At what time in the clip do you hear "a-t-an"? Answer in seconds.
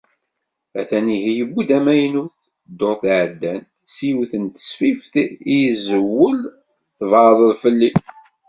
0.79-1.07